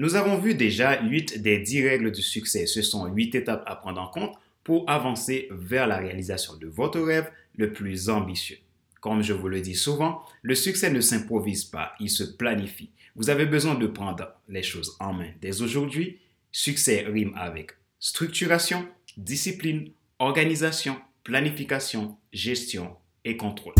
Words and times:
Nous 0.00 0.14
avons 0.14 0.38
vu 0.38 0.54
déjà 0.54 1.02
8 1.02 1.42
des 1.42 1.58
10 1.58 1.86
règles 1.86 2.10
du 2.10 2.22
succès. 2.22 2.64
Ce 2.64 2.80
sont 2.80 3.04
8 3.04 3.34
étapes 3.34 3.64
à 3.66 3.76
prendre 3.76 4.00
en 4.00 4.06
compte 4.06 4.34
pour 4.64 4.88
avancer 4.88 5.46
vers 5.50 5.86
la 5.86 5.98
réalisation 5.98 6.56
de 6.56 6.68
votre 6.68 7.00
rêve 7.00 7.30
le 7.58 7.74
plus 7.74 8.08
ambitieux. 8.08 8.56
Comme 9.02 9.22
je 9.22 9.34
vous 9.34 9.48
le 9.48 9.60
dis 9.60 9.74
souvent, 9.74 10.22
le 10.40 10.54
succès 10.54 10.90
ne 10.90 11.02
s'improvise 11.02 11.64
pas, 11.64 11.92
il 12.00 12.08
se 12.08 12.24
planifie. 12.24 12.88
Vous 13.14 13.28
avez 13.28 13.44
besoin 13.44 13.74
de 13.74 13.86
prendre 13.86 14.26
les 14.48 14.62
choses 14.62 14.96
en 15.00 15.12
main 15.12 15.32
dès 15.42 15.60
aujourd'hui. 15.60 16.18
Succès 16.50 17.04
rime 17.06 17.34
avec 17.36 17.72
structuration, 17.98 18.88
discipline, 19.18 19.90
organisation, 20.18 20.96
planification, 21.24 22.16
gestion 22.32 22.96
et 23.26 23.36
contrôle. 23.36 23.74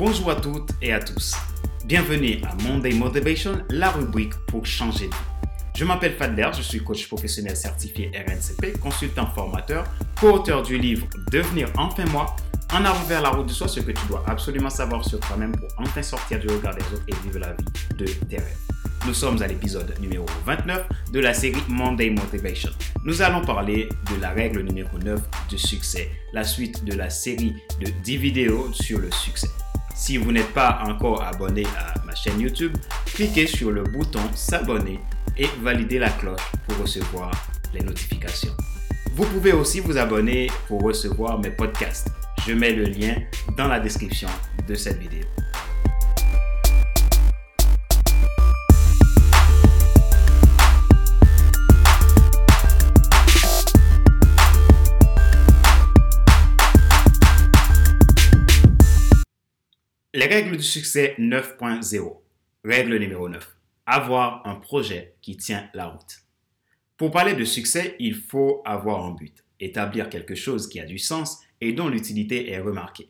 Bonjour 0.00 0.30
à 0.30 0.36
toutes 0.36 0.70
et 0.80 0.94
à 0.94 0.98
tous. 0.98 1.36
Bienvenue 1.84 2.40
à 2.48 2.54
Monday 2.62 2.94
Motivation, 2.94 3.62
la 3.68 3.90
rubrique 3.90 4.32
pour 4.46 4.64
changer 4.64 5.08
de 5.08 5.12
vie. 5.12 5.50
Je 5.76 5.84
m'appelle 5.84 6.14
Fadler, 6.14 6.48
je 6.56 6.62
suis 6.62 6.82
coach 6.82 7.06
professionnel 7.06 7.54
certifié 7.54 8.10
RNCP, 8.14 8.80
consultant 8.80 9.26
formateur, 9.26 9.84
co-auteur 10.18 10.62
du 10.62 10.78
livre 10.78 11.06
Devenir 11.30 11.68
enfin 11.76 12.06
moi, 12.06 12.34
en 12.72 12.82
avant 12.82 13.04
vers 13.04 13.20
la 13.20 13.28
route 13.28 13.48
de 13.48 13.52
soi, 13.52 13.68
ce 13.68 13.80
que 13.80 13.92
tu 13.92 14.06
dois 14.08 14.24
absolument 14.26 14.70
savoir 14.70 15.04
sur 15.04 15.20
toi-même 15.20 15.52
pour 15.54 15.68
enfin 15.76 16.02
sortir 16.02 16.40
du 16.40 16.46
regard 16.48 16.74
des 16.74 16.84
autres 16.94 17.04
et 17.06 17.14
vivre 17.22 17.38
la 17.38 17.52
vie 17.52 17.96
de 17.98 18.06
tes 18.06 18.38
rêves. 18.38 18.56
Nous 19.06 19.12
sommes 19.12 19.42
à 19.42 19.46
l'épisode 19.46 19.94
numéro 20.00 20.24
29 20.46 20.88
de 21.12 21.20
la 21.20 21.34
série 21.34 21.62
Monday 21.68 22.08
Motivation. 22.08 22.70
Nous 23.04 23.20
allons 23.20 23.44
parler 23.44 23.90
de 24.14 24.18
la 24.18 24.30
règle 24.30 24.62
numéro 24.62 24.98
9 24.98 25.20
du 25.50 25.58
succès, 25.58 26.10
la 26.32 26.44
suite 26.44 26.86
de 26.86 26.94
la 26.94 27.10
série 27.10 27.54
de 27.84 27.90
10 28.02 28.16
vidéos 28.16 28.72
sur 28.72 28.98
le 28.98 29.10
succès. 29.10 29.50
Si 30.00 30.16
vous 30.16 30.32
n'êtes 30.32 30.54
pas 30.54 30.82
encore 30.86 31.22
abonné 31.22 31.62
à 31.78 31.92
ma 32.06 32.14
chaîne 32.14 32.40
YouTube, 32.40 32.74
cliquez 33.04 33.46
sur 33.46 33.70
le 33.70 33.82
bouton 33.82 34.22
s'abonner 34.34 34.98
et 35.36 35.46
validez 35.60 35.98
la 35.98 36.08
cloche 36.08 36.40
pour 36.66 36.78
recevoir 36.78 37.30
les 37.74 37.80
notifications. 37.80 38.56
Vous 39.12 39.26
pouvez 39.26 39.52
aussi 39.52 39.78
vous 39.80 39.98
abonner 39.98 40.46
pour 40.68 40.80
recevoir 40.80 41.38
mes 41.38 41.50
podcasts. 41.50 42.08
Je 42.48 42.54
mets 42.54 42.72
le 42.72 42.84
lien 42.84 43.14
dans 43.58 43.68
la 43.68 43.78
description 43.78 44.30
de 44.66 44.74
cette 44.74 44.98
vidéo. 44.98 45.26
Les 60.12 60.26
règles 60.26 60.56
du 60.56 60.64
succès 60.64 61.14
9.0. 61.20 62.16
Règle 62.64 62.96
numéro 62.98 63.28
9 63.28 63.56
avoir 63.86 64.44
un 64.44 64.56
projet 64.56 65.14
qui 65.22 65.36
tient 65.36 65.70
la 65.72 65.86
route. 65.86 66.24
Pour 66.96 67.12
parler 67.12 67.34
de 67.34 67.44
succès, 67.44 67.94
il 68.00 68.16
faut 68.16 68.60
avoir 68.64 69.04
un 69.04 69.12
but, 69.12 69.44
établir 69.60 70.08
quelque 70.08 70.34
chose 70.34 70.68
qui 70.68 70.80
a 70.80 70.84
du 70.84 70.98
sens 70.98 71.38
et 71.60 71.72
dont 71.72 71.88
l'utilité 71.88 72.50
est 72.50 72.58
remarquée. 72.58 73.08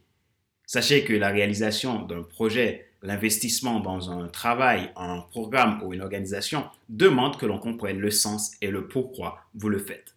Sachez 0.67 1.03
que 1.05 1.15
la 1.15 1.31
réalisation 1.31 2.03
d'un 2.03 2.23
projet, 2.23 2.91
l'investissement 3.01 3.81
dans 3.81 4.11
un 4.11 4.28
travail, 4.28 4.93
un 4.95 5.21
programme 5.21 5.83
ou 5.83 5.95
une 5.95 6.03
organisation 6.03 6.67
demande 6.91 7.39
que 7.39 7.47
l'on 7.47 7.59
comprenne 7.59 7.98
le 7.98 8.11
sens 8.11 8.53
et 8.61 8.71
le 8.71 8.89
pourquoi 8.89 9.47
vous 9.55 9.71
le 9.71 9.78
faites. 9.78 10.17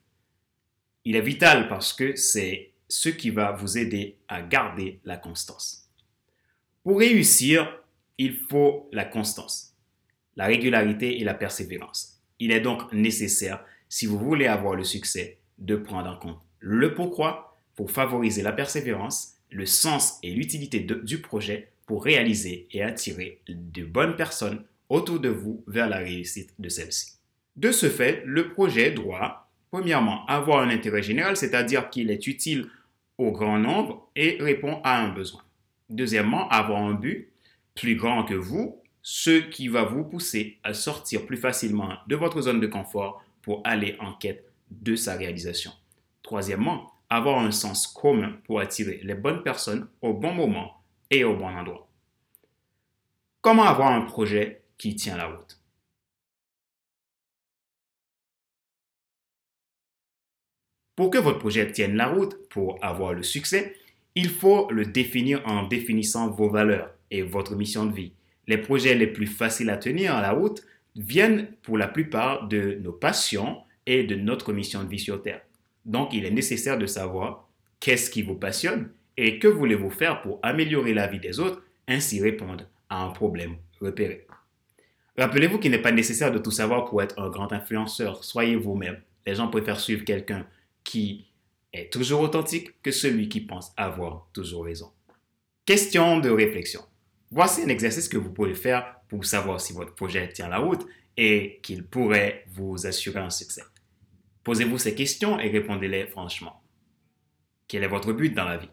Il 1.05 1.15
est 1.15 1.21
vital 1.21 1.69
parce 1.69 1.93
que 1.93 2.17
c'est 2.17 2.71
ce 2.89 3.07
qui 3.07 3.29
va 3.29 3.53
vous 3.53 3.77
aider 3.77 4.17
à 4.27 4.41
garder 4.41 4.99
la 5.05 5.15
constance. 5.15 5.82
Pour 6.83 6.99
réussir, 6.99 7.81
il 8.17 8.35
faut 8.35 8.89
la 8.91 9.05
constance 9.05 9.73
la 10.35 10.45
régularité 10.45 11.19
et 11.19 11.23
la 11.23 11.33
persévérance. 11.33 12.21
Il 12.39 12.51
est 12.51 12.61
donc 12.61 12.91
nécessaire, 12.91 13.63
si 13.89 14.05
vous 14.05 14.17
voulez 14.17 14.47
avoir 14.47 14.75
le 14.75 14.83
succès, 14.83 15.39
de 15.59 15.75
prendre 15.75 16.09
en 16.09 16.17
compte 16.17 16.39
le 16.59 16.93
pourquoi 16.93 17.57
pour 17.75 17.91
favoriser 17.91 18.41
la 18.41 18.53
persévérance, 18.53 19.35
le 19.49 19.65
sens 19.65 20.17
et 20.23 20.31
l'utilité 20.31 20.79
du 20.79 21.19
projet 21.19 21.71
pour 21.85 22.03
réaliser 22.03 22.67
et 22.71 22.81
attirer 22.81 23.41
de 23.47 23.83
bonnes 23.83 24.15
personnes 24.15 24.63
autour 24.89 25.19
de 25.19 25.29
vous 25.29 25.63
vers 25.67 25.89
la 25.89 25.97
réussite 25.97 26.53
de 26.59 26.69
celle-ci. 26.69 27.17
De 27.55 27.71
ce 27.71 27.89
fait, 27.89 28.23
le 28.25 28.49
projet 28.49 28.91
doit, 28.91 29.49
premièrement, 29.69 30.25
avoir 30.27 30.59
un 30.59 30.69
intérêt 30.69 31.03
général, 31.03 31.35
c'est-à-dire 31.35 31.89
qu'il 31.89 32.09
est 32.09 32.25
utile 32.25 32.67
au 33.17 33.31
grand 33.31 33.59
nombre 33.59 34.09
et 34.15 34.37
répond 34.39 34.79
à 34.83 35.03
un 35.03 35.09
besoin. 35.09 35.43
Deuxièmement, 35.93 36.49
avoir 36.49 36.81
un 36.81 36.95
but 36.95 37.31
plus 37.75 37.95
grand 37.95 38.23
que 38.23 38.33
vous 38.33 38.81
ce 39.03 39.39
qui 39.41 39.67
va 39.67 39.83
vous 39.83 40.03
pousser 40.03 40.57
à 40.63 40.73
sortir 40.73 41.27
plus 41.27 41.37
facilement 41.37 41.99
de 42.07 42.15
votre 42.15 42.41
zone 42.41 42.59
de 42.59 42.65
confort 42.65 43.23
pour 43.43 43.61
aller 43.63 43.95
en 43.99 44.13
quête 44.13 44.51
de 44.71 44.95
sa 44.95 45.15
réalisation. 45.15 45.71
Troisièmement, 46.23 46.91
avoir 47.11 47.37
un 47.37 47.51
sens 47.51 47.85
commun 47.85 48.39
pour 48.45 48.59
attirer 48.59 49.01
les 49.03 49.13
bonnes 49.13 49.43
personnes 49.43 49.87
au 50.01 50.13
bon 50.13 50.33
moment 50.33 50.83
et 51.11 51.23
au 51.23 51.35
bon 51.35 51.49
endroit. 51.49 51.87
Comment 53.41 53.65
avoir 53.65 53.91
un 53.91 54.01
projet 54.01 54.63
qui 54.79 54.95
tient 54.95 55.17
la 55.17 55.27
route? 55.27 55.59
Pour 60.95 61.11
que 61.11 61.19
votre 61.19 61.39
projet 61.39 61.71
tienne 61.71 61.95
la 61.95 62.07
route, 62.07 62.49
pour 62.49 62.83
avoir 62.83 63.13
le 63.13 63.21
succès, 63.21 63.75
il 64.15 64.29
faut 64.29 64.69
le 64.71 64.85
définir 64.85 65.41
en 65.45 65.67
définissant 65.67 66.29
vos 66.29 66.49
valeurs 66.49 66.93
et 67.11 67.21
votre 67.21 67.55
mission 67.55 67.85
de 67.85 67.93
vie 67.93 68.13
les 68.47 68.57
projets 68.57 68.95
les 68.95 69.07
plus 69.07 69.27
faciles 69.27 69.69
à 69.69 69.77
tenir 69.77 70.15
à 70.15 70.21
la 70.21 70.31
route 70.31 70.63
viennent 70.95 71.47
pour 71.61 71.77
la 71.77 71.87
plupart 71.87 72.47
de 72.47 72.79
nos 72.81 72.91
passions 72.91 73.57
et 73.85 74.03
de 74.03 74.15
notre 74.15 74.53
mission 74.53 74.83
de 74.83 74.89
vie 74.89 74.99
sur 74.99 75.21
Terre. 75.21 75.41
Donc, 75.85 76.13
il 76.13 76.25
est 76.25 76.31
nécessaire 76.31 76.77
de 76.77 76.85
savoir 76.85 77.47
qu'est-ce 77.79 78.09
qui 78.09 78.21
vous 78.21 78.35
passionne 78.35 78.89
et 79.17 79.39
que 79.39 79.47
voulez-vous 79.47 79.89
faire 79.89 80.21
pour 80.21 80.39
améliorer 80.43 80.93
la 80.93 81.07
vie 81.07 81.19
des 81.19 81.39
autres, 81.39 81.63
ainsi 81.87 82.21
répondre 82.21 82.65
à 82.89 83.03
un 83.03 83.09
problème 83.09 83.55
repéré. 83.81 84.25
Rappelez-vous 85.17 85.59
qu'il 85.59 85.71
n'est 85.71 85.81
pas 85.81 85.91
nécessaire 85.91 86.31
de 86.31 86.39
tout 86.39 86.51
savoir 86.51 86.85
pour 86.85 87.01
être 87.01 87.19
un 87.19 87.29
grand 87.29 87.51
influenceur. 87.53 88.23
Soyez 88.23 88.55
vous-même. 88.55 88.99
Les 89.25 89.35
gens 89.35 89.47
préfèrent 89.47 89.79
suivre 89.79 90.03
quelqu'un 90.03 90.45
qui 90.83 91.25
est 91.73 91.91
toujours 91.91 92.21
authentique 92.21 92.81
que 92.81 92.91
celui 92.91 93.27
qui 93.29 93.41
pense 93.41 93.73
avoir 93.75 94.29
toujours 94.31 94.65
raison. 94.65 94.91
Question 95.65 96.19
de 96.19 96.29
réflexion. 96.29 96.81
Voici 97.31 97.63
un 97.63 97.69
exercice 97.69 98.07
que 98.07 98.17
vous 98.17 98.31
pouvez 98.31 98.53
faire 98.53 98.99
pour 99.07 99.25
savoir 99.25 99.59
si 99.59 99.73
votre 99.73 99.95
projet 99.95 100.31
tient 100.31 100.49
la 100.49 100.59
route 100.59 100.85
et 101.17 101.59
qu'il 101.63 101.83
pourrait 101.83 102.45
vous 102.49 102.85
assurer 102.85 103.19
un 103.19 103.29
succès. 103.29 103.63
Posez-vous 104.43 104.77
ces 104.77 104.93
questions 104.93 105.39
et 105.39 105.49
répondez-les 105.49 106.07
franchement. 106.07 106.61
Quel 107.67 107.83
est 107.83 107.87
votre 107.87 108.13
but 108.13 108.33
dans 108.33 108.45
la 108.45 108.57
vie? 108.57 108.69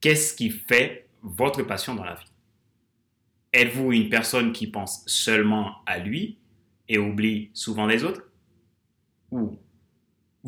Qu'est-ce 0.00 0.34
qui 0.34 0.50
fait 0.50 1.08
votre 1.22 1.62
passion 1.62 1.94
dans 1.94 2.04
la 2.04 2.14
vie? 2.14 2.30
Êtes-vous 3.52 3.92
une 3.92 4.10
personne 4.10 4.52
qui 4.52 4.66
pense 4.66 5.02
seulement 5.06 5.76
à 5.86 5.98
lui 5.98 6.38
et 6.88 6.98
oublie 6.98 7.50
souvent 7.54 7.86
les 7.86 8.04
autres? 8.04 8.22
Ou 9.30 9.58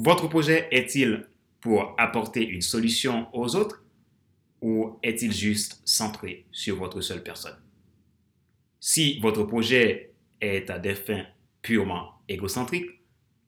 votre 0.03 0.28
projet 0.28 0.66
est-il 0.71 1.27
pour 1.61 1.94
apporter 1.99 2.43
une 2.43 2.62
solution 2.62 3.27
aux 3.34 3.55
autres 3.55 3.84
ou 4.62 4.97
est-il 5.03 5.31
juste 5.31 5.83
centré 5.84 6.47
sur 6.50 6.77
votre 6.77 7.03
seule 7.03 7.22
personne? 7.22 7.59
Si 8.81 9.21
votre 9.21 9.44
projet 9.44 10.15
est 10.41 10.71
à 10.71 10.78
des 10.78 10.94
fins 10.94 11.27
purement 11.60 12.12
égocentriques, 12.31 13.03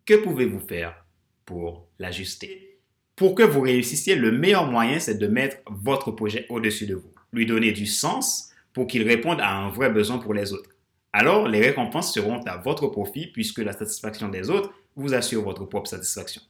que 0.05 0.23
pouvez-vous 0.23 0.61
faire 0.61 1.07
pour 1.47 1.89
l'ajuster? 1.99 2.79
Pour 3.17 3.35
que 3.35 3.43
vous 3.43 3.63
réussissiez, 3.63 4.15
le 4.15 4.31
meilleur 4.31 4.71
moyen, 4.71 4.99
c'est 4.99 5.17
de 5.17 5.29
mettre 5.29 5.57
votre 5.71 6.11
projet 6.11 6.45
au-dessus 6.51 6.87
de 6.87 6.97
vous, 6.97 7.15
lui 7.33 7.47
donner 7.47 7.73
du 7.73 7.87
sens 7.87 8.51
pour 8.75 8.87
qu'il 8.87 9.09
réponde 9.09 9.41
à 9.41 9.57
un 9.57 9.71
vrai 9.71 9.91
besoin 9.91 10.19
pour 10.19 10.35
les 10.35 10.53
autres. 10.53 10.69
Alors, 11.15 11.49
les 11.49 11.61
récompenses 11.61 12.13
seront 12.13 12.43
à 12.43 12.59
votre 12.59 12.89
profit 12.89 13.27
puisque 13.27 13.59
la 13.59 13.73
satisfaction 13.73 14.29
des 14.29 14.51
autres 14.51 14.75
vous 14.97 15.15
assure 15.15 15.43
votre 15.43 15.65
propre 15.65 15.89
satisfaction. 15.89 16.43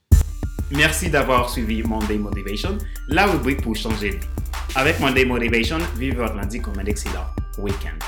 Merci 0.75 1.11
d'avoir 1.11 1.51
suivi 1.51 1.83
Monday 1.83 2.17
Motivation, 2.17 2.79
la 3.09 3.27
rubrique 3.27 3.61
pour 3.61 3.77
changer 3.77 4.13
de 4.13 4.17
vie. 4.17 4.27
Avec 4.75 4.99
Monday 5.01 5.27
Motivation, 5.27 5.77
vivez 5.99 6.17
votre 6.17 6.35
lundi 6.35 6.63
comme 6.63 6.79
un 6.79 6.87
excellent 6.87 7.27
week-end. 7.59 7.99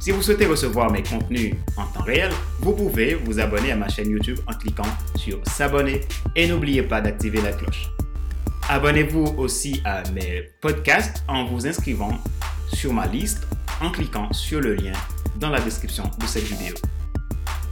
Si 0.00 0.10
vous 0.10 0.20
souhaitez 0.20 0.46
recevoir 0.46 0.90
mes 0.90 1.04
contenus 1.04 1.54
en 1.76 1.86
temps 1.86 2.02
réel, 2.02 2.32
vous 2.58 2.72
pouvez 2.72 3.14
vous 3.14 3.38
abonner 3.38 3.70
à 3.70 3.76
ma 3.76 3.88
chaîne 3.88 4.10
YouTube 4.10 4.38
en 4.48 4.54
cliquant 4.54 4.88
sur 5.14 5.40
S'abonner 5.46 6.00
et 6.34 6.48
n'oubliez 6.48 6.82
pas 6.82 7.00
d'activer 7.00 7.40
la 7.40 7.52
cloche. 7.52 7.88
Abonnez-vous 8.68 9.36
aussi 9.36 9.80
à 9.84 10.02
mes 10.10 10.50
podcasts 10.60 11.22
en 11.28 11.44
vous 11.44 11.68
inscrivant 11.68 12.18
sur 12.74 12.92
ma 12.92 13.06
liste 13.06 13.46
en 13.80 13.90
cliquant 13.90 14.32
sur 14.32 14.60
le 14.60 14.74
lien 14.74 14.92
dans 15.36 15.50
la 15.50 15.60
description 15.60 16.10
de 16.18 16.26
cette 16.26 16.44
vidéo. 16.44 16.74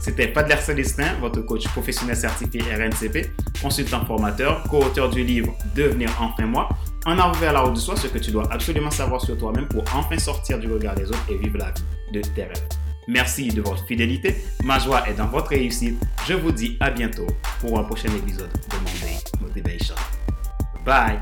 C'était 0.07 0.29
Fadler 0.29 0.55
Célestin, 0.61 1.15
votre 1.19 1.41
coach 1.41 1.67
professionnel 1.67 2.15
certifié 2.15 2.61
RNCP, 2.61 3.29
consultant 3.61 4.05
formateur, 4.05 4.63
co-auteur 4.69 5.09
du 5.09 5.21
livre 5.21 5.53
Devenir 5.75 6.09
enfin 6.21 6.45
moi. 6.45 6.69
En 7.05 7.19
avant 7.19 7.33
vers 7.33 7.51
la 7.51 7.59
route 7.59 7.73
de 7.73 7.79
soi, 7.79 7.97
ce 7.97 8.07
que 8.07 8.17
tu 8.17 8.31
dois 8.31 8.49
absolument 8.49 8.89
savoir 8.89 9.19
sur 9.19 9.37
toi-même 9.37 9.67
pour 9.67 9.83
enfin 9.93 10.17
sortir 10.17 10.59
du 10.59 10.71
regard 10.71 10.95
des 10.95 11.09
autres 11.09 11.25
et 11.29 11.35
vivre 11.35 11.57
la 11.57 11.71
vie 11.71 11.83
de 12.13 12.21
tes 12.21 12.43
rêves. 12.43 12.69
Merci 13.09 13.49
de 13.49 13.61
votre 13.61 13.85
fidélité. 13.85 14.37
Ma 14.63 14.79
joie 14.79 15.05
est 15.09 15.13
dans 15.13 15.27
votre 15.27 15.49
réussite. 15.49 16.01
Je 16.25 16.35
vous 16.35 16.53
dis 16.53 16.77
à 16.79 16.89
bientôt 16.89 17.27
pour 17.59 17.77
un 17.77 17.83
prochain 17.83 18.09
épisode 18.15 18.49
de 18.49 18.75
Monday 18.77 19.17
Motivation. 19.41 19.95
Bye! 20.85 21.19